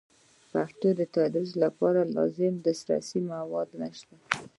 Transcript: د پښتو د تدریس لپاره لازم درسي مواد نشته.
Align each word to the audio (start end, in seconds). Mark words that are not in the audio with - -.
د 0.39 0.43
پښتو 0.51 0.87
د 0.99 1.01
تدریس 1.13 1.51
لپاره 1.63 2.01
لازم 2.15 2.53
درسي 2.65 3.19
مواد 3.31 3.69
نشته. 3.81 4.15